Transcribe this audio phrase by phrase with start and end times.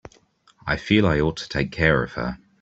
[0.65, 2.39] I feel I ought to take care of her.